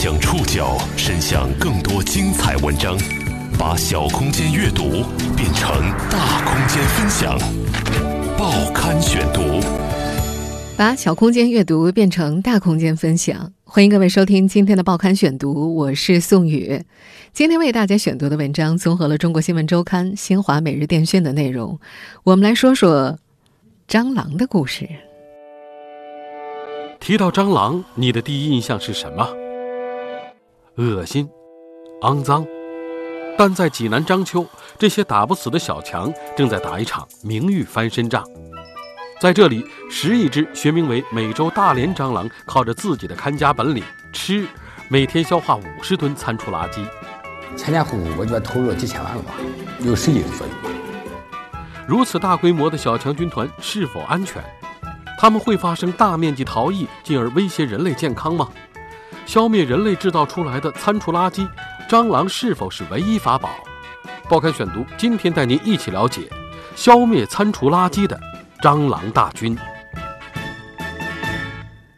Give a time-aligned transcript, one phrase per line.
[0.00, 2.96] 将触角伸向更多精彩文章，
[3.58, 5.02] 把小空间阅读
[5.36, 5.68] 变成
[6.08, 7.36] 大空间分享。
[8.38, 9.60] 报刊选读，
[10.76, 13.52] 把小空间阅读变成大空间分享。
[13.64, 16.80] 欢迎各位收听今天的报刊选读，我是宋宇。
[17.32, 21.76] 今天为大家选读的文章综合了《中国新闻周刊》、新华每日电讯的内容。
[22.22, 23.18] 我们来说说
[23.88, 24.88] 蟑螂的故事。
[27.00, 29.28] 提到蟑螂，你的第一印象是什么？
[30.78, 31.28] 恶心、
[32.02, 32.46] 肮脏。
[33.36, 34.46] 但在济南章丘，
[34.78, 38.24] 这些打不死的小强正在打一场名誉翻身仗。
[39.20, 44.46] 在这里，十亿只学名为美洲大连蟑螂，靠着自己的看家本领吃，
[44.88, 46.76] 每天消化五十吨餐厨垃圾。
[47.56, 49.34] 前前后后，我觉得投入了几千万了吧，
[49.80, 50.52] 有十亿左右。
[51.88, 54.40] 如此大规模的小强军团是否安全？
[55.18, 58.48] 他们会发生大面积逃逸，进而威胁人类健康吗？
[59.28, 61.46] 消灭人类制造出来的餐厨垃圾，
[61.86, 63.50] 蟑螂是否是唯一法宝？
[64.26, 66.26] 报刊选读，今天带您一起了解
[66.74, 68.18] 消灭餐厨垃圾的
[68.62, 69.54] 蟑螂大军。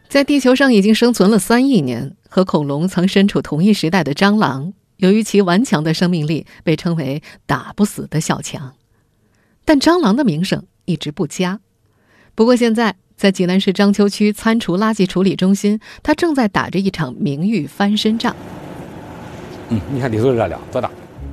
[0.08, 8.74] 在地球上已经生存了三亿年，和恐龙曾身处同一时代的蟑螂，由于其顽强的生命力，被称为打不死的小强。
[9.64, 11.60] 但蟑螂的名声一直不佳。
[12.34, 12.96] 不过现在。
[13.20, 18.34] 在济南市章丘区餐厨垃圾处理中心，他正在打着一场名誉翻身仗。
[19.68, 20.90] 嗯，你看里头热量多大？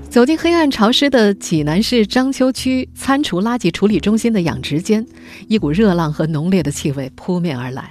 [0.10, 5.08] 走进黑暗潮湿的济南市章丘区餐厨垃圾处理中心的养殖间，
[5.48, 7.90] 一股热浪和浓烈的气味扑面而来。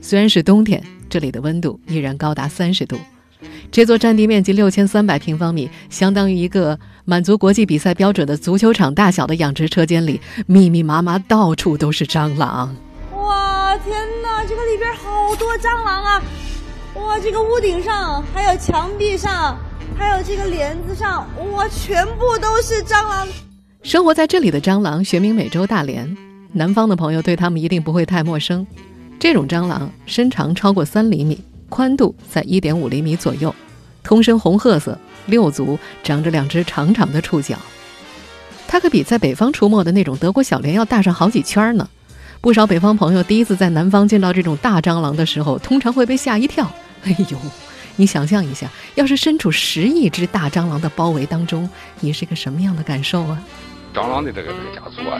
[0.00, 0.80] 虽然是冬天，
[1.10, 2.96] 这里的温度依然高达三十度。
[3.72, 12.72] 这座占地面积六千三百平方米，相当于一个满足国际比赛标准的足球场大小的养殖车间里，密密麻麻，到处都是蟑螂。
[13.86, 16.20] 天哪，这个里边好多蟑螂啊！
[16.94, 19.56] 哇，这个屋顶上，还有墙壁上，
[19.96, 23.28] 还有这个帘子上，哇，全部都是蟑螂。
[23.84, 26.16] 生活在这里的蟑螂学名美洲大蠊，
[26.52, 28.66] 南方的朋友对它们一定不会太陌生。
[29.20, 33.54] 这种蟑螂身长超过三厘米，宽度在一点五厘米左右，
[34.02, 37.56] 通身红褐色，六足长着两只长长的触角。
[38.66, 41.88] 它可比在北方出没的那种德国小蠊要大上好几圈呢。
[42.40, 46.70] 不少北方朋友第一次在南方见到这种大蟑螂的时候，通常会被吓一跳。
[47.04, 47.38] 哎呦，
[47.96, 51.68] 你想象一下，要是身处十亿只大蟑螂的包围当中，
[52.00, 53.42] 你是个什么样的感受啊？
[53.94, 55.18] 蟑螂的这个这个家族啊，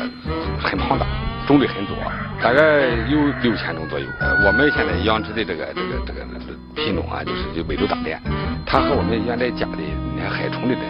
[0.61, 1.07] 很庞大，
[1.49, 1.97] 种类很多，
[2.43, 4.07] 大概有六千种左右。
[4.45, 6.23] 我们现在养殖的这个这个这个
[6.75, 8.19] 品种啊，就是就美洲大蠊，
[8.67, 9.79] 它和我们原来家的
[10.15, 10.87] 那害虫的那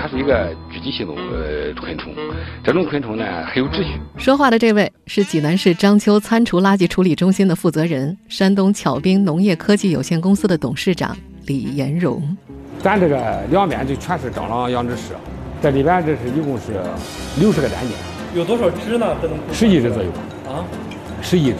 [0.00, 2.14] 它是一个聚集性的呃昆虫，
[2.62, 4.00] 这种昆虫呢很有秩序。
[4.16, 11.16] 说话的这位是济南市章丘餐厨垃圾处理中心的负责人，山东巧兵农业科技有限公司的董事长
[11.46, 12.36] 李延荣。
[12.80, 15.14] 咱这个两边就全是蟑螂养殖室，
[15.60, 16.80] 这里边这是一共是
[17.40, 17.90] 六十个单间，
[18.36, 19.16] 有多少只呢？
[19.52, 20.08] 十一只左右
[20.46, 20.64] 啊，
[21.20, 21.58] 十一只。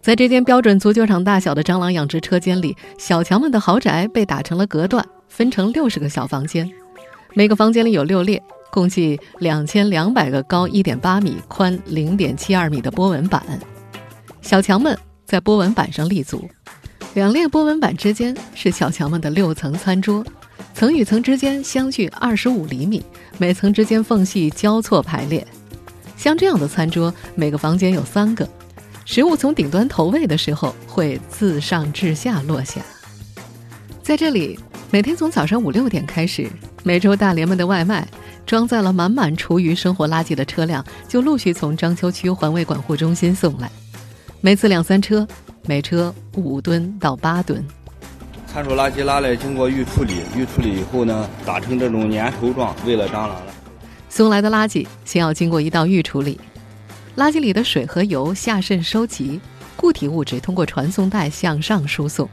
[0.00, 6.70] 在这间标准足球场大小的蟑螂养殖车间里，小强们的豪宅被打成了隔断，分成六十个小房间。
[7.36, 8.40] 每个房间里有六列，
[8.70, 13.42] 共计两千两百个高一点八米、宽零点七二米的波纹板。
[14.40, 14.96] 小强们
[15.26, 16.48] 在波纹板上立足，
[17.14, 20.24] 两列波纹板之间是小强们的六层餐桌，
[20.74, 23.04] 层与层之间相距二十五厘米，
[23.36, 25.44] 每层之间缝隙交错排列。
[26.16, 28.48] 像这样的餐桌，每个房间有三个，
[29.04, 32.80] 食物从顶端投喂的时候会自上至下落下。
[34.04, 34.56] 在这里，
[34.92, 36.48] 每天从早上五六点开始。
[36.86, 38.06] 美洲大连们的外卖
[38.44, 43.70] 装载了满满厨余生活垃圾的车辆，就陆续从章丘区环卫管护中心送来，
[44.42, 45.26] 每次两三车，
[45.62, 47.64] 每车五吨到八吨。
[48.46, 53.46] 餐厨垃圾拉来经过预处理，预处理以后呢，打成这种粘稠状，喂了蟑螂了。
[54.10, 56.38] 送来的垃圾先要经过一道预处理，
[57.16, 59.40] 垃圾里的水和油下渗收集，
[59.74, 62.28] 固体物质通过传送带向上输送。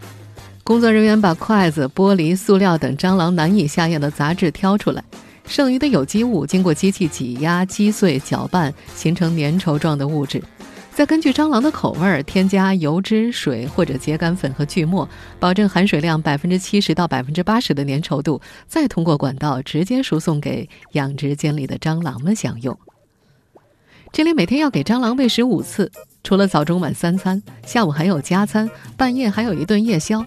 [0.64, 5.04] 工作人员把筷子、玻璃、塑料等蟑螂难以下咽的杂质挑出来，
[5.46, 10.42] 剩余的有机物经过机器挤压、击碎、搅拌，形成粘稠状的物质。
[10.94, 15.08] 再根据蟑螂的口味儿添加油脂、水或者秸秆粉和锯末，
[15.40, 22.78] 保证含水量百分之七十到百分之八十的粘稠度，再通过管道直接输送给养殖间里的蟑螂们享用。
[24.12, 25.90] 这里每天要给蟑螂喂食五次，
[26.24, 30.24] 除了早中晚三餐，下午还有加餐，半夜还有一顿夜宵。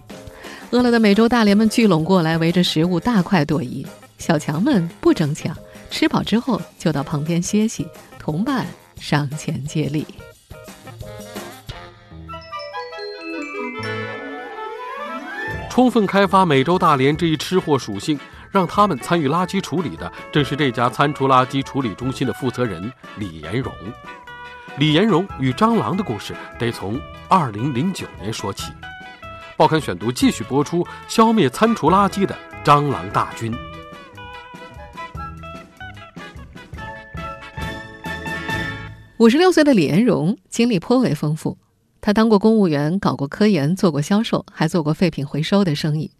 [0.71, 3.85] 饿了的美洲大蠊们聚拢过来，围着食物大快朵颐。
[4.17, 5.55] 小强们不争抢，
[5.89, 8.65] 吃饱之后就到旁边歇息，同伴
[8.99, 10.05] 上前接力。
[15.69, 18.17] 充分开发美洲大蠊这一吃货属性，
[18.49, 23.73] 让他们参与垃圾处理的正是这家餐厨垃圾处理中心的负责人李延荣。
[24.77, 28.71] 李延荣与蟑螂的故事得从2009年说起。
[29.57, 32.35] 报刊选读继续播出：消灭餐厨垃圾的
[32.65, 33.53] 蟑螂大军。
[39.17, 41.57] 五十六岁的李延荣经历颇为丰富，
[42.01, 46.11] 他当过公务员，搞过科研，做过销售，还做过废品回收的生意。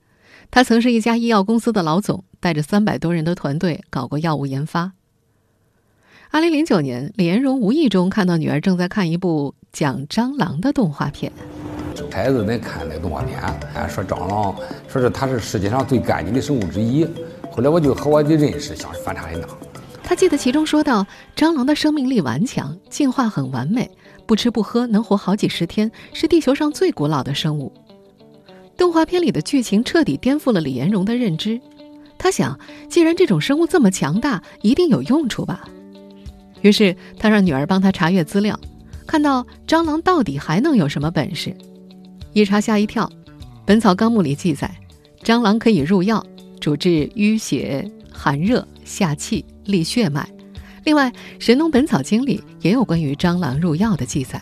[0.49, 4.93] 他曾是一家医药公司的老总，带着三百多人的团队搞过药物研发。
[6.31, 11.33] 二零零九年，李延荣无意中看到女儿正在看一部讲蟑螂的动画片。
[12.11, 14.55] 孩子在看那个动画片，啊，说蟑螂，
[14.87, 17.05] 说是它是世界上最干净的生物之一。
[17.51, 19.47] 后来我就和我的认识相反差很大。
[20.03, 21.05] 他记得其中说到，
[21.35, 23.89] 蟑螂的生命力顽强，进化很完美，
[24.25, 27.71] 不吃不喝能活好几十天，是地球上最古老的生物。
[28.77, 31.59] 动画片里的剧情彻底颠覆了李延荣的认知。
[32.17, 32.59] 他想，
[32.89, 35.67] 既然这种生物这么强大，一定有用处吧。
[36.61, 38.59] 于是他让女儿帮他查阅资料，
[39.07, 41.55] 看到蟑螂到底还能有什么本事？
[42.35, 43.05] 一查吓一跳，
[43.65, 44.69] 《本草纲目》里记载，
[45.23, 46.21] 蟑螂可以入药，
[46.59, 49.45] 主治淤血、寒热、下气。
[49.63, 50.27] 利血脉。
[50.83, 51.09] 另外，
[51.39, 54.39] 《神农本草经》里也有关于蟑螂入药的记载。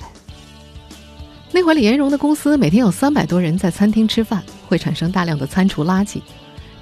[1.52, 6.20] 那会儿李延荣的公司每天有三百多人在餐厅吃饭，会产生大量的餐厨垃圾。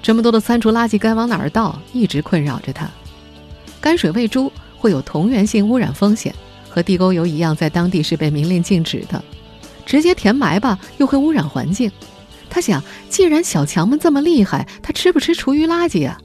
[0.00, 2.90] 这么多的餐厨垃圾该往哪儿倒，一直困扰着他。
[3.82, 6.34] 泔水喂猪会有同源性污染风险，
[6.70, 9.22] 和地沟油一样，在当地是被明令禁止的。
[9.84, 11.90] 直接填埋吧，又会污染环境。
[12.48, 16.18] 他想，既然小强们这么厉害，他吃不吃厨余垃圾啊？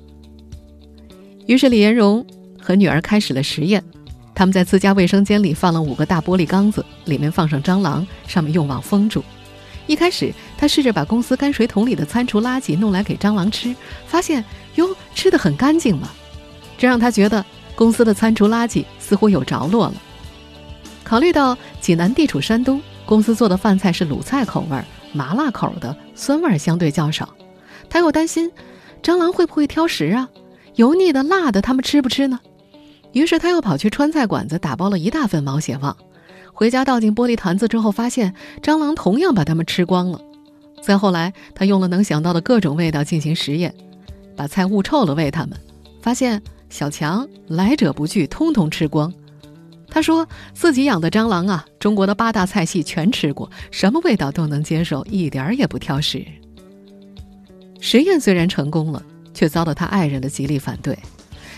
[1.45, 2.25] 于是李延荣
[2.59, 3.83] 和女儿开始了实验，
[4.35, 9.23] 他们在自家卫生间里放了五个大玻璃缸子，里面放上蟑螂，上面用网封住。
[9.85, 13.73] 一开始，他试着把公司泔水桶里的餐厨垃圾弄来给蟑螂吃，
[14.05, 14.43] 发现
[14.75, 16.09] 哟，吃的很干净嘛，
[16.77, 19.93] 这让他觉得公司的餐厨垃圾似乎有着落了。
[21.05, 24.77] 考虑到济南地处山东，公司做的饭菜是鲁菜口味、
[25.13, 27.29] 麻辣口的，酸味相对较少，
[27.89, 28.51] 他又担心
[29.01, 30.29] 蟑螂会不会挑食啊？
[30.75, 32.37] 油腻的、辣的，他们吃不吃呢？
[33.13, 35.95] 于是他又跑去川菜馆子打包了一大份毛血旺，
[36.51, 40.19] 回家倒进玻璃坛子之后，发现蟑螂同样把它们吃光了。
[40.81, 43.73] 再后来，他用了能想到的各种味道进行实验，
[44.35, 45.57] 把菜捂臭了喂它们，
[46.01, 49.13] 发现小强来者不拒，通通吃光。
[49.89, 56.25] 他说自己养的蟑螂啊，中国的八大菜系全吃过，什么味道都能接受，一点儿也不挑食。
[57.79, 59.03] 实验虽然成功了。
[59.37, 60.97] 却遭到他爱人的极力反对。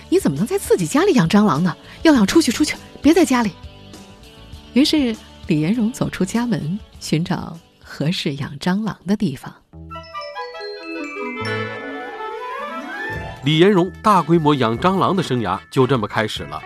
[0.10, 1.74] 你怎么能在自己家里养蟑螂呢？
[2.04, 3.54] 要养出去，出去，别在家里。
[4.74, 5.16] 于是
[5.48, 9.56] 李延荣走出家门，寻找合适养蟑螂的地方。
[13.46, 16.62] 李延荣大规模养蟑螂的生涯就这么开始了。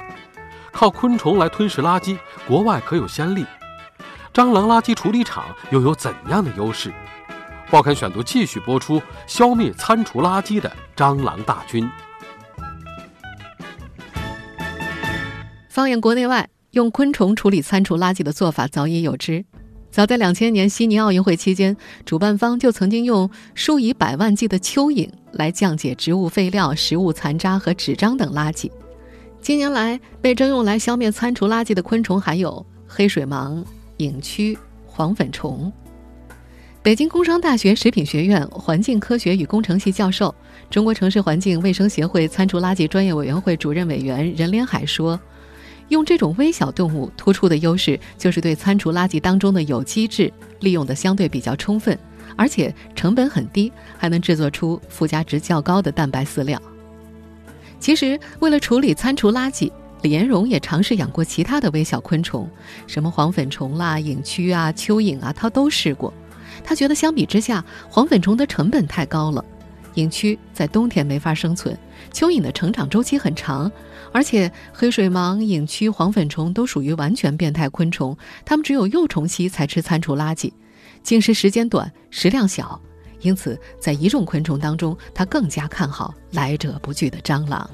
[0.73, 2.17] 靠昆虫来吞噬垃圾，
[2.47, 3.45] 国外可有先例。
[4.33, 6.91] 蟑螂垃圾处理厂又有怎样的优势？
[7.69, 11.87] 报刊选读继续播出：消灭餐厨垃圾的蟑螂大军。
[15.69, 19.45] 放眼国内外，用昆虫处理餐厨垃圾的做法早已有之。
[19.91, 28.71] 早在两千年悉尼奥运会期间，主办方就曾经用数以百万计的蚯蚓来降解植物废料、食物残渣和纸张等垃圾。
[29.43, 33.61] 近年来，被征用来消灭餐厨垃圾的昆虫还有黑水蟒、
[33.97, 35.69] 蝇蛆、黄粉虫。
[36.81, 40.33] 北京工商大学食品学院环境科学与工程系教授、
[40.69, 45.19] 中国城市环境卫生协会餐厨垃圾专业委员会主任委员任连海说
[45.89, 50.31] ：“用这种微小动物突出的优势，就是对餐厨垃圾当中的有机质
[50.61, 51.99] 利用的相对比较充分，
[52.37, 56.61] 而且成本很低，还能制作出附加值较高的蛋白饲料。
[57.83, 59.69] 其实，为了处理餐厨垃圾，
[60.03, 62.49] 李延荣也尝试养过其他的微小昆虫，
[62.87, 66.13] 什么黄粉虫啦、蝇蛆啊、蚯蚓啊，他都试过。”
[66.63, 69.43] 他觉得相比之下，黄粉虫的成本太高了，
[69.95, 71.77] 蝇蛆在冬天没法生存，
[72.13, 73.69] 蚯蚓的成长周期很长，
[74.13, 80.53] 而且黑水蟒、蝇蛆、黄粉虫都属于完全变态昆虫，它们只有幼虫期才吃餐厨垃圾，
[81.03, 82.79] 进食时间短，食量小，
[83.23, 87.67] 因此在一众昆虫当中，他更加看好来者不拒的蟑螂。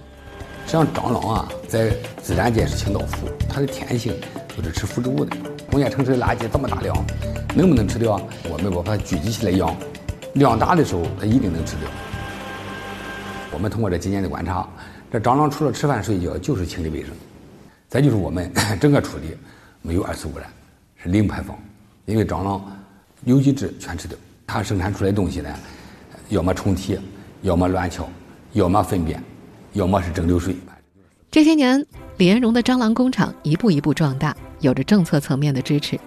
[0.65, 1.91] 实际上，蟑螂啊，在
[2.21, 4.13] 自然界是清道夫，它的天性
[4.55, 5.35] 就是吃腐竹的。
[5.71, 6.95] 工业城市的垃圾这么大量，
[7.55, 8.21] 能不能吃掉？
[8.47, 9.75] 我们把它聚集起来养，
[10.33, 11.89] 量大的时候，它一定能吃掉。
[13.51, 14.69] 我们通过这几年的观察，
[15.11, 17.09] 这蟑螂除了吃饭睡觉，就是清理卫生。
[17.87, 19.35] 再就是我们 整个处理
[19.81, 20.47] 没有二次污染，
[21.01, 21.57] 是零排放，
[22.05, 22.61] 因为蟑螂
[23.25, 24.15] 有机质全吃掉，
[24.51, 25.49] 它生产出来东西呢，
[26.29, 26.97] 要么冲体，
[27.43, 28.03] 要么卵鞘，
[28.53, 29.23] 要么粪便，
[29.73, 30.55] 要么是蒸馏水。
[31.29, 31.85] 这些年，
[32.17, 35.99] 李延荣的蟑螂工厂一步一步壮大，有着政策层面的支持。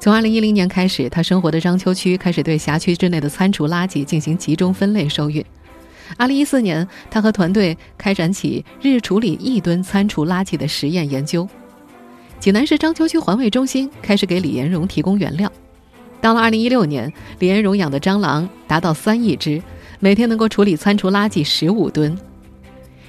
[0.00, 5.44] 从2010年开始，他生活的章丘区开始对辖区之内的餐厨垃圾进行集中分类收运。
[6.16, 11.46] 2014年，他和团队开展起日处理一吨餐厨垃圾的实验研究。
[12.40, 15.52] 济南市章丘区环卫中心开始给李延荣提供原料。
[16.24, 19.62] 到了2016年，李延荣养的蟑螂达到三亿只，
[20.00, 22.16] 每天能够处理餐厨垃圾十五吨。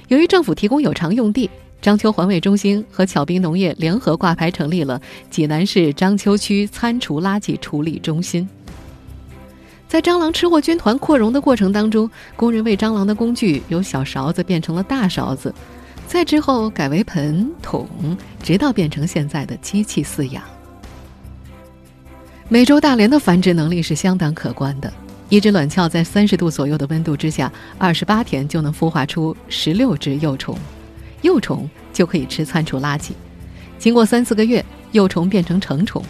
[0.08, 1.48] 由于政府提供有偿用地，
[1.80, 8.46] 章丘环卫中心和巧兵农业联合挂牌成立了济南市章丘区餐厨垃圾处理中心。
[9.88, 15.54] 在蟑螂吃货军团扩容的过程当中，工人喂蟑螂的工具由小勺子变成了大勺子，
[16.06, 17.88] 再之后改为盆桶，
[18.42, 20.42] 直到变成现在的机器饲养。
[22.48, 24.92] 美洲大蠊的繁殖能力是相当可观的，
[25.28, 30.56] 一只卵鞘在三十度左右的温度之下，二十八天就能孵化出十六只幼虫，
[31.22, 33.10] 幼虫就可以吃餐厨垃圾。
[33.80, 36.00] 经过三四个月，幼虫变成成虫。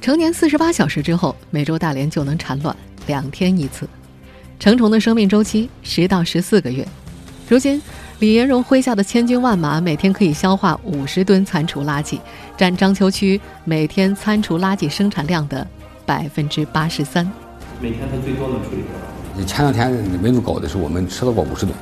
[0.00, 2.74] 成年四十八小时之后，美洲大蠊就能产卵，
[3.08, 3.88] 两天一次。
[4.60, 6.86] 成虫的生命周期十到十四个月。
[7.48, 7.82] 如今，
[8.20, 12.18] 李延荣麾下的千军万马每天可以消化五十吨餐厨垃圾，
[12.56, 15.64] 占章丘区每天餐厨垃圾生产量的
[16.04, 17.24] 百分之八十三。
[17.80, 18.82] 每天它最多能处理
[19.36, 19.46] 多少？
[19.46, 21.72] 前两天温度高的时候，我们吃了过五十吨。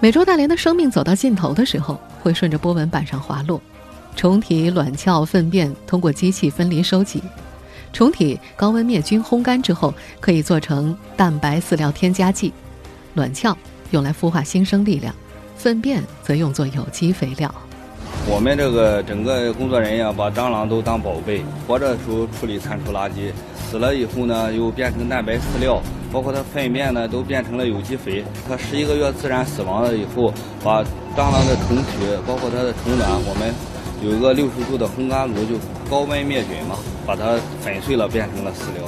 [0.00, 3.60] 美洲大蠊的生命走到尽头的时候，会顺着波纹板上滑落，
[4.16, 7.22] 虫体、卵鞘、粪便通过机器分离收集。
[7.92, 12.50] 虫体高温灭菌烘干之后，可以做成蛋白饲料添加剂；
[13.14, 13.56] 卵鞘
[13.92, 15.14] 用来孵化新生力量，
[15.58, 17.52] 粪便则用作有机肥料。
[18.30, 23.32] 我们这个整个工作人员把蟑螂都当宝贝，活着的时候处理餐厨垃圾，
[23.68, 28.24] 死了以后呢又变成蛋白饲料，包括它粪便呢都变成了有机肥。
[28.48, 30.82] 它十一个月自然死亡了以后，把
[31.16, 31.84] 蟑螂的虫体
[32.26, 33.52] 包括它的虫卵，我们
[34.02, 35.56] 有一个六十度的烘干炉，就
[35.90, 36.76] 高温灭菌嘛。
[37.06, 38.84] 把它粉碎了，变成了饲料。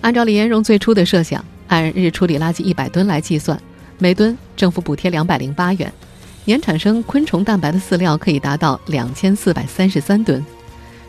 [0.00, 3.60] 按照李延荣最初的设想，按日处理垃圾一百吨来计算，
[3.98, 5.92] 每吨政府补贴两百零八元，
[6.44, 10.40] 年产生昆虫蛋白的饲料可以达到两千四百三十三吨。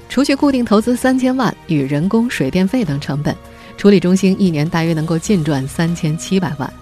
[0.10, 3.36] 除去固定投资三千万与人工、水电费等成本，
[3.78, 6.74] 处理中心一年大约能够净赚三千七百万。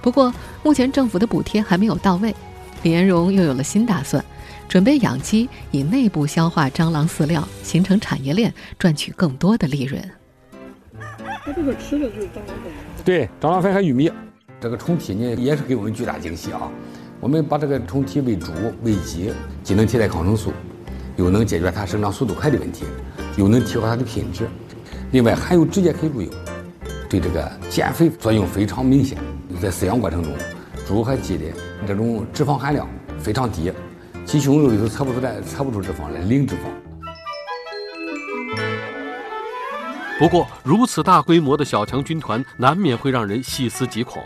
[0.00, 0.32] 不过，
[0.62, 2.34] 目前政府的补贴还没有到位，
[2.82, 4.24] 李延荣又有了新打算。
[4.66, 10.02] 准备养鸡，以内部消化蟑螂饲料，形成产业链，赚取更多的利润。
[11.44, 12.72] 它这个吃的就是蟑螂粉。
[13.04, 14.10] 对，蟑螂粉和玉米。
[14.58, 16.70] 这个虫体呢，也是给我们巨大惊喜啊！
[17.20, 18.50] 我们把这个虫体喂猪、
[18.82, 19.32] 喂鸡，
[19.62, 20.52] 既能替代抗生素，
[21.16, 22.84] 又能解决它生长速度快的问题，
[23.36, 24.48] 又能提高它的品质。
[25.12, 26.30] 另外，还有直接可以入油，
[27.08, 29.18] 对这个减肥作用非常明显。
[29.60, 30.32] 在饲养过程中，
[30.86, 31.44] 猪和鸡的
[31.86, 33.70] 这种脂肪含量非常低。
[34.24, 36.58] 鸡胸肉里头测不出来，测不出脂肪来，零脂肪。
[40.18, 44.22] 不过，如此大规模的小强军团，难免会让人细思极恐。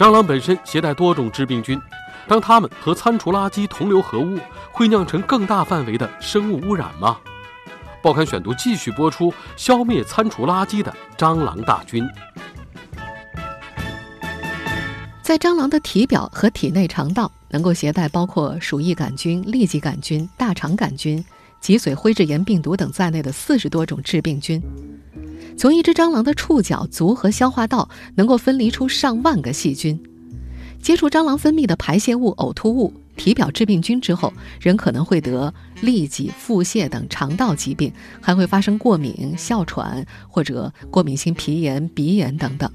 [0.00, 1.78] 蟑螂本身携带多种致病菌，
[2.26, 4.38] 当它们和餐厨垃圾同流合污，
[4.72, 7.18] 会酿成更大范围的生物污染吗？
[8.02, 12.02] 报刊选读继续播出：消灭餐厨垃圾的蟑螂大军。
[15.20, 17.30] 在蟑螂的体表和体内肠道。
[17.52, 21.22] 能够携带包括鼠疫杆菌、痢疾杆菌、大肠杆菌、
[21.60, 24.62] 脊髓灰质炎病毒等在内的四十多种致病菌。
[25.60, 30.02] 从一只蟑螂的触角、足和消化道能够分离出上万个细菌。
[30.80, 35.52] 接触蟑螂分泌的排泄物、呕吐物、体表致病菌之后，人可能会得
[35.82, 42.72] 痢疾、腹泻等肠道疾病，还会发生过敏、哮喘或者过敏性皮炎、鼻炎等等。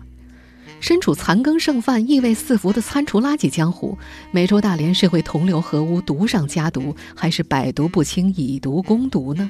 [0.79, 3.97] 身处残羹剩饭、异味四伏的餐厨垃圾江湖，
[4.29, 9.49] 美洲大蠊是会同流合污、毒上加毒，还是百毒不侵、以毒攻毒呢？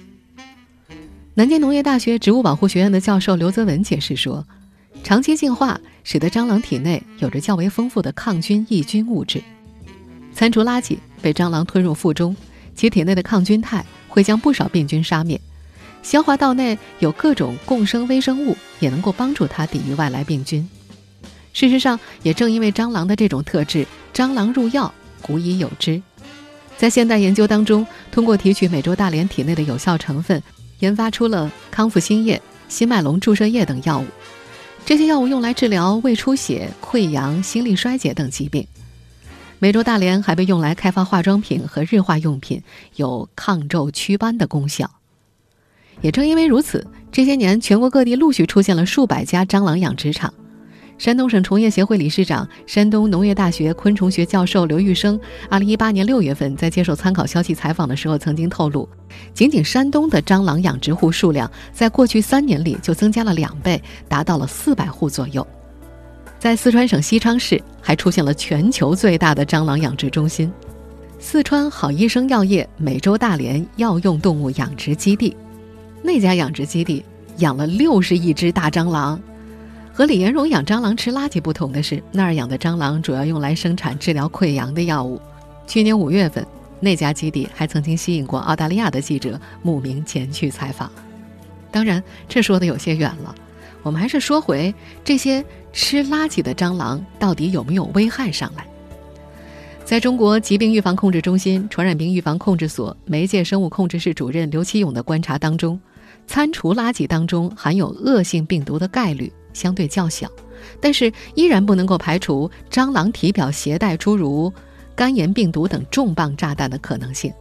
[1.38, 4.46] 南京农业大学植物保护学院的教授刘泽文解释说，
[5.04, 9.44] 长期净化使得蟑螂体内有着较为丰富的抗菌抑菌物质。
[10.34, 12.34] 餐厨垃圾被蟑螂吞入腹中，
[12.74, 15.38] 其体内的抗菌肽会将不少病菌杀灭。
[16.02, 20.66] 消化道内有各种共生微生物，也能够帮助它抵御外来病菌。
[21.52, 26.02] 事实上，也正因为蟑螂的这种特质，蟑螂入药古已有之。
[26.78, 30.42] 在现代研究当中，通过提取美洲大蠊体内的有效成分，
[30.80, 34.06] 研发出了康复新液、新麦龙注射液等药物。
[34.86, 38.68] 这些药物用来治疗胃出血、溃疡、心力衰竭等疾病。
[39.58, 42.62] 美洲大蠊还被用来开发化妆品和日化用品，
[42.96, 44.92] 有抗皱祛斑的功效。
[46.02, 50.34] 也正因为如此，这些年全国各地陆续出现了数百家蟑螂养殖场。
[50.98, 58.88] 山东省虫业协会理事长、山东农业大学昆虫学教授刘玉生，二零一八年六月份在接受参考消息采访的时候，曾经透露，
[59.34, 65.46] 仅仅山东的蟑螂养殖户数量，在过去三年里就增加了两倍，达到了四百户左右。
[66.40, 70.50] 在四川省西昌市，还出现了全球最大的蟑螂养殖中心——
[71.20, 75.36] 四川好医生药业美洲大连药用动物养殖基地。
[76.02, 77.04] 那家养殖基地
[77.40, 79.20] 养了六十亿只大蟑螂。
[79.98, 85.22] 和李延荣养蟑螂吃垃圾不同的是，那儿养的蟑螂主要用来生产治疗溃疡的药物。
[85.66, 86.46] 去年五月份，
[86.82, 90.92] 那家基地还曾经吸引过澳大利亚的记者慕名前去采访。
[91.72, 93.34] 当然，这说的有些远了，
[93.84, 98.68] 我们还是说回这些吃垃圾的蟑螂到底有没有危害上来。
[99.86, 105.80] 在中国疾病预防控制中心传染病预防控制所媒介生物控制室主任刘其勇的观察当中，
[106.28, 109.32] 餐厨垃圾当中含有恶性病毒的概率。
[109.56, 110.30] 相对较小，
[110.80, 114.54] 但是依然不能够排除蟑螂体表携带诸如
[114.96, 117.34] 肝炎病毒等重磅炸弹的可能性。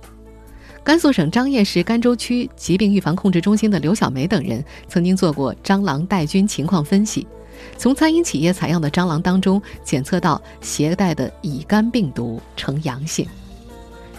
[0.83, 7.27] 甘肃省张掖市甘州区疾病预防控制中心的刘小梅等人曾经做过蟑螂带菌情况分析，
[7.79, 13.27] 从餐饮企业采样的蟑螂当中检测到携带的乙肝病毒呈阳性。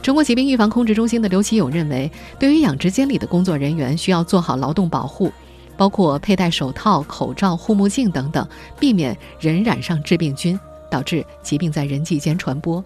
[0.01, 5.31] 中国疾病预防控制中心的刘其勇认为，对于养殖间里的工作人员，需要做好劳动保护。
[5.77, 8.47] 包括佩戴手套、口罩、护目镜等等，
[8.79, 12.83] 避免人染上致病菌，导致疾病在人际间传播。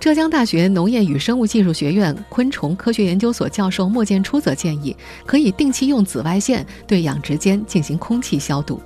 [0.00, 4.96] 浙江大学农业与生物技术学院昆虫科学研究所教授莫建初则建议，
[5.26, 8.80] 可以定期用紫外线对养殖间进行空气消毒。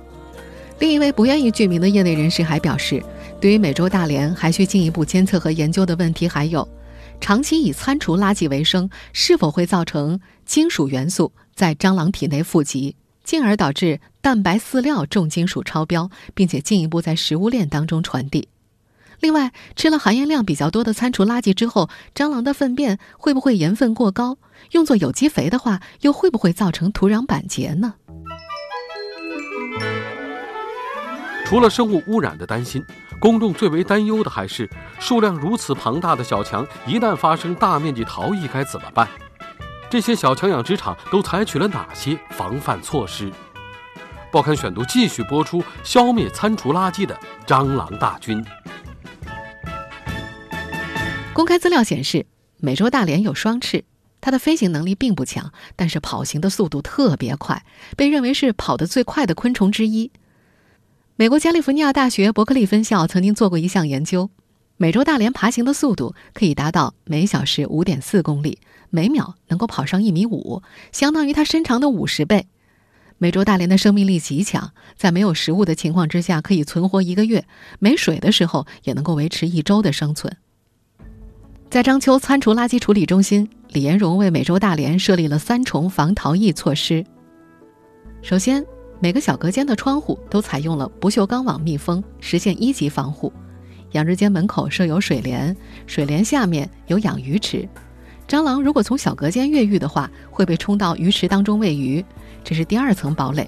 [0.79, 3.01] 另一位不愿意具名的业内人士还表示，
[3.39, 6.67] 对于美洲大连还需进一步监测和研究的问题还有：
[7.21, 12.95] 长期以餐厨垃圾为生，是否会造成金属元素在蟑螂体内富集？
[13.23, 18.49] 进而导致蛋白饲料重金属超标，并且进一步在食物链当中传递。
[19.19, 24.37] 另外，吃了含盐量比较多的餐厨垃圾之后，蟑螂的粪便会不会盐分过高？
[24.71, 27.93] 用作有机肥的话，又会不会造成土壤板结呢？
[31.45, 32.83] 除了生物污染的担心，
[33.19, 39.07] 公众最为担忧的还是数量如此庞大的小强，一旦发生大面积逃逸，该怎么办？
[39.93, 43.31] 这些小强养殖场都采取了哪些防范措施？
[44.31, 48.43] 报刊选读继续播出：消灭餐厨垃圾的蟑螂大军。
[51.31, 52.25] 公开资料显示，
[52.57, 53.83] 美洲大连有双翅，
[54.19, 57.63] 它的飞行能力并不强，但是跑行的速度特别快，
[57.95, 60.11] 被认为是跑得最快的昆虫之一。
[61.17, 64.31] 美国加利福尼亚大学伯克利分校曾经做过一项研究，
[64.77, 68.57] 美洲大连爬行的速度可以达到每小时五点四公里。
[68.95, 72.45] 每秒能够跑上一米五，相当于它身长的五十倍。
[73.17, 77.43] 美洲大连的生命力极强，在没有食物的情况之下可以存活一个月，
[77.79, 80.37] 没水的时候也能够维持一周的生存。
[81.71, 87.03] 在章丘餐厨垃圾处理中心，李延荣为美洲大连设立了三重防逃逸措施。
[88.21, 88.63] 首先，
[88.99, 93.33] 每个小隔间的窗户都采用了不锈钢网密封，实现一级防护。
[93.93, 95.55] 养殖间门口设有水帘，
[95.87, 97.67] 水帘下面有养鱼池。
[98.27, 102.03] 蟑螂如果从小隔间越狱的话，会被冲到鱼池当中喂鱼，
[102.43, 103.47] 这是第二层堡垒。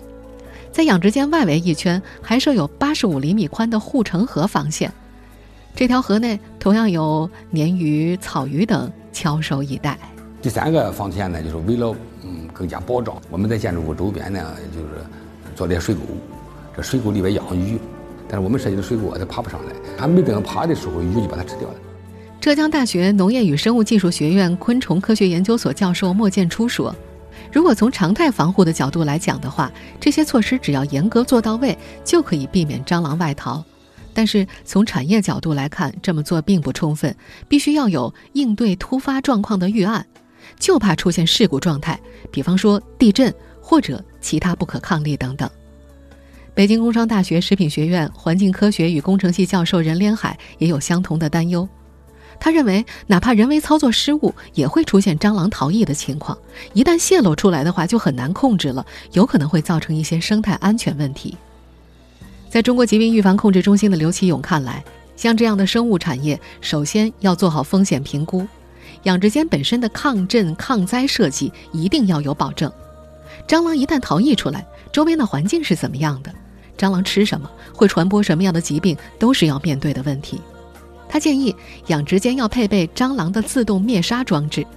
[0.71, 4.91] 在养殖间外围一圈还设有八十五厘米宽的护城河防线，
[5.73, 9.97] 这条河内同样有鲶鱼、草鱼等翘首以待。
[10.41, 14.87] 第三个防线呢，就是为了嗯更加保障，我们在建筑物周边呢，就是
[15.55, 16.01] 做点水沟，
[16.75, 17.79] 这水沟里边养鱼，
[18.27, 21.75] 但是我们设计的水沟它爬不上来，它没等爬的时候，鱼就把它吃掉了。
[22.45, 26.95] 浙江大学农业与生物技术学院昆虫科学研究所教授莫建初说
[27.51, 33.65] ：“如果从常态防护的角度来讲的话，这些措施只要严格做到位，就可以避免蟑螂外逃。
[34.13, 37.15] 但是从产业角度来看，这么做并不充分，
[37.47, 40.05] 必须要有应对突发状况的预案，
[40.59, 41.99] 就怕出现事故状态，
[42.31, 45.49] 比方说地震或者其他不可抗力等等。”
[46.53, 51.67] 北京工商大学食品学院环境科学与工程系教授任连海也有相同的担忧。
[52.39, 56.37] 他认为，哪怕人为操作失误，也会出现蟑螂逃逸的情况。
[56.73, 61.35] 一旦泄露出来的话，就很难控制了，有可能会造成一些生态安全问题。
[62.49, 64.83] 在中国疾病预防控制中心的刘奇勇看来，
[65.15, 68.47] 像这样的生物产业，首先要做好风险评估，
[69.03, 72.71] 养殖间本身的抗震抗灾设计一定要有保证。
[73.47, 76.33] 蟑螂一旦逃逸出来，周边的环境是怎么样的？
[76.77, 77.49] 蟑螂吃什么？
[77.73, 78.97] 会传播什么样的疾病？
[79.19, 80.39] 都是要面对的问题。
[81.15, 81.55] 他建议
[81.87, 84.67] 养殖间要配备蟑螂的自动灭杀装置，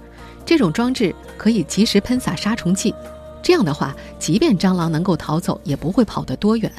[0.45, 2.95] 这种装置可以及时喷洒杀虫剂，
[3.43, 6.71] 这样的话，即便蟑螂能够逃走，也不会跑得多远。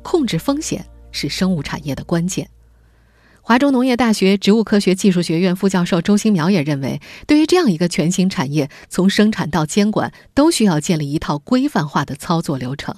[0.00, 2.48] 控制风险是生物产业的关键。
[3.42, 12.96] 华中农业大学植物科学技术学院副教授周新苗也认为，对于这样一个全新产业，从生产到监管都需要建立一套规范化的操作流程。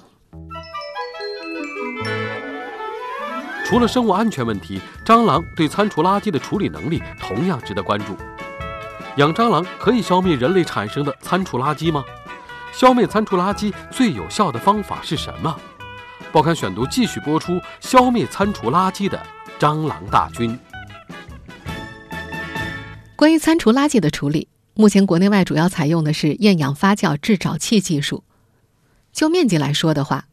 [3.65, 8.15] 除了生物安全问题，蟑螂对餐厨垃圾的处理能力同样值得关注。
[9.17, 12.03] 养蟑螂可以消灭人类产生的餐厨垃圾吗？
[12.71, 15.55] 消灭餐厨垃圾最有效的方法是什么？
[16.31, 19.21] 报刊选读继续播出：消灭餐厨垃圾的
[19.59, 20.57] 蟑螂大军。
[23.15, 28.23] 关于餐厨垃圾的处理，目前国内外主要采用的是厌氧发酵制沼气技术。
[29.11, 30.25] 就面积来说的话，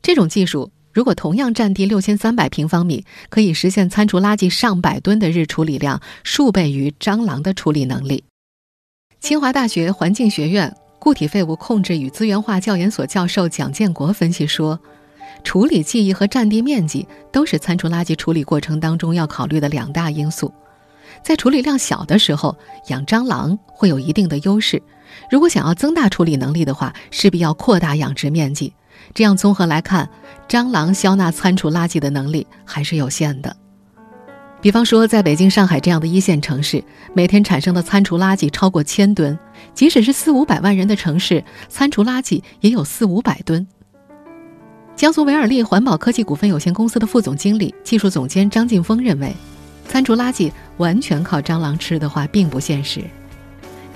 [0.00, 0.70] 这种技术。
[0.98, 8.24] 如果同样占地六千三百平方米，可以实现餐厨垃圾上百吨的日处理量，数倍于蟑螂的处理能力。
[9.20, 14.80] 清华大学环境学院固体废物控制与资源化教研所教授蒋建国分析说，
[15.44, 20.52] 处理记忆和占地面积都是餐厨垃圾处理过程当中要考虑的两大因素。
[21.22, 22.56] 在处理量小的时候，
[22.88, 24.78] 养蟑螂会有一定的优势；
[25.30, 28.72] 如果想要增大处理能力的话，势必要扩大养殖面积。
[29.14, 30.08] 这样综合来看，
[30.48, 33.56] 蟑螂消纳餐厨垃圾的能力还是有限的。
[34.60, 36.82] 比方说，在北京、上海这样的一线城市，
[37.14, 39.38] 每天产生的餐厨垃圾超过千吨，
[39.72, 43.64] 即使是四五百万人的城市，餐厨垃圾也有四五百吨。
[44.96, 49.32] 江苏维尔利环保科技股份有限公司的副总经理、技术总监张劲峰认为，
[49.88, 53.04] 餐厨垃圾完全靠蟑螂吃的话，并不现实。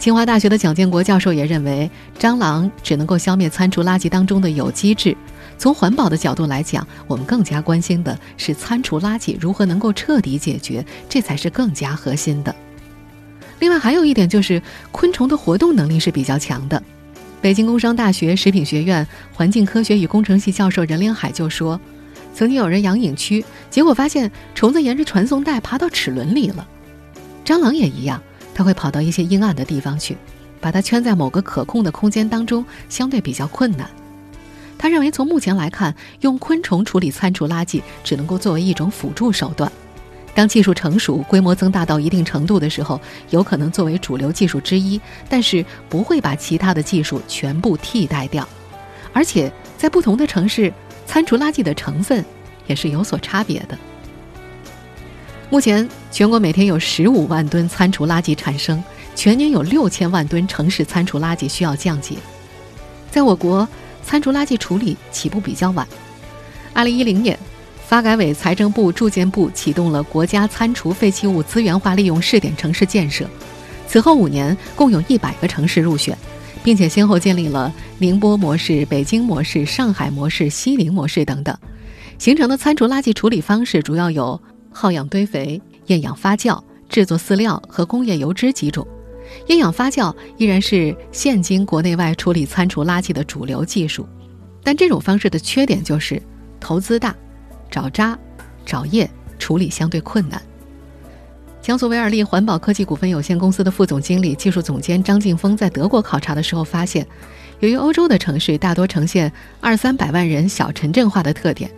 [0.02, 1.88] 清华大学的蒋建国教授也认为，
[2.18, 5.16] 蟑螂只能够消灭餐厨垃圾当中的有机质。
[5.56, 12.52] 从环保的角度来讲，我们更加关心的是餐厨垃圾如何能够彻底解决，这才是更加核心的。
[13.60, 14.60] 另外还有一点就是，
[14.90, 16.82] 昆虫的活动能力是比较强的。
[17.40, 21.80] 北京工商大学食品学院环境科学与工程系教授任连海就说，
[22.34, 26.66] 曾经有人养隐蛆，结果发现虫子沿着传送带爬到齿轮里了。
[27.44, 28.20] 蟑螂也一样。
[28.54, 30.16] 它会跑到一些阴暗的地方去，
[30.60, 33.88] 把它圈在某个可控的空间当中，相对比较困难。
[34.78, 39.70] 他认为，从目前来看，用昆虫处理餐厨垃圾只能够作为一种辅助手段。
[40.34, 48.48] 当技术成熟、规模增大到一定程度的时候，有可能作为主流技术之一，但是不会把其他的技术全部替代掉。
[49.12, 50.72] 而且，在不同的城市，
[51.06, 52.24] 餐厨垃圾的成分
[52.66, 53.78] 也是有所差别的。
[55.52, 58.82] 目前，全国每天有十五万吨餐厨垃圾产生，
[59.14, 62.16] 全年有六千万吨城市餐厨垃圾需要降解。
[63.10, 63.68] 在我国，
[64.02, 65.86] 餐厨垃圾处理起步比较晚。
[66.72, 67.38] 二零一零年，
[67.86, 73.28] 发改委、财政部、住建部启动了国家餐厨废弃物资源化利用试点城市建设。
[73.86, 76.16] 此后五年，共有一百个城市入选，
[76.64, 81.54] 并且先后建立了宁波模式、北京模式、上海模式、西宁模式等等。
[82.16, 84.40] 形成的餐厨垃圾处理方式主要有。
[84.72, 88.86] 耗氧堆肥、厌氧发酵、制作饲料和工业油脂几种。
[89.46, 94.06] 厌氧发酵依然是现今国内外处理餐厨垃圾的主流技术，
[94.62, 96.20] 但这种方式的缺点就是
[96.60, 97.14] 投资大、
[97.70, 98.18] 找渣、
[98.66, 99.08] 找液
[99.38, 100.40] 处理相对困难。
[101.62, 107.06] 江苏维尔利环保科技股份有限公司的副总经理、技术总监张劲峰在德国考察的时候发现，
[107.60, 111.70] 由于欧洲的城市大多呈现二三百万人小城镇化的特点。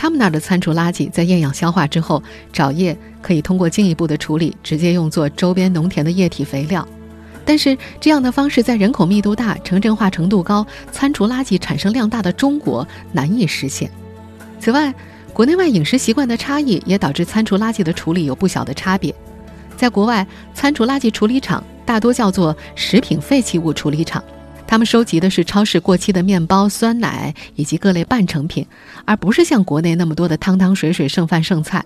[0.00, 2.22] 他们那儿的餐厨垃圾在厌氧消化之后，
[2.54, 6.88] 沼液可以通过进一步的处理，直接用作周边农田的液体肥料。
[7.44, 13.90] 但是这样的方式在人口密度大、城镇化程度高、餐厨垃圾产生量大的中国难以实现。
[14.58, 14.94] 此外，
[15.34, 19.14] 国内外饮食习惯的差异也导致餐厨垃圾的处理有不小的差别。
[19.76, 24.24] 在国外，餐厨垃圾处理厂大多叫做食品废弃物处理厂。
[24.70, 28.64] 他们收集的是超市过期的面包、酸奶以及各类半成品，
[29.04, 31.84] 而不是像国内那么多的汤汤水水、剩饭剩菜。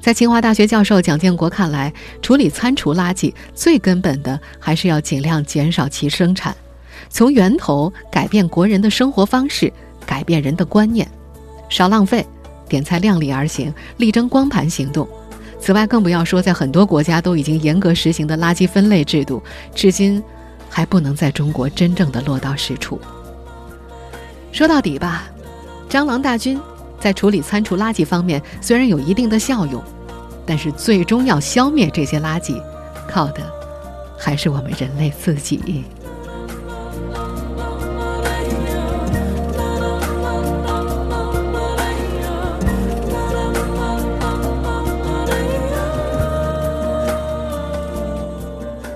[0.00, 1.92] 在清华大学教授蒋建国看来，
[2.22, 6.56] 处理餐厨垃圾最根本的还是要尽量减少其生产，
[7.10, 9.70] 从源头改变国人的生活方式，
[10.06, 11.06] 改变人的观念，
[11.68, 12.24] 少浪费，
[12.70, 15.06] 点菜量力而行，力争光盘行动。
[15.60, 19.42] 此外，更不要说在很多国家都已经严格实行的垃圾分类制度，
[19.74, 20.24] 至今。
[20.70, 23.00] 还不能在中国真正的落到实处。
[24.52, 25.24] 说到底吧，
[25.88, 26.60] 蟑螂大军
[26.98, 29.82] 在处理餐厨垃圾方面虽然有一定的效用，
[30.46, 32.60] 但是最终要消灭这些垃圾，
[33.08, 33.42] 靠的
[34.18, 35.84] 还是我们人类自己。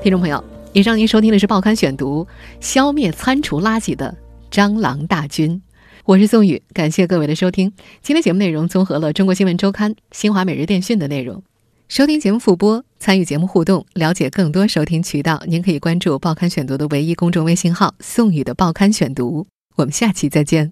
[0.02, 0.42] 听众朋友。
[0.74, 2.24] 以上您收听的是《报刊选读》，
[2.58, 4.16] 消灭餐厨垃圾的
[4.50, 5.60] 蟑螂大军。
[6.06, 7.70] 我是宋宇，感谢各位的收听。
[8.00, 11.42] 今天节目内容综合了《中国新闻周刊》、新华每日电讯的内容。
[11.88, 19.46] 收听节目复播，参与节目互动，了解更多收听渠道，您可以关注《报刊选读》的唯一公众微信号“宋宇的报刊选读”。
[19.76, 20.70] 我们下期再见。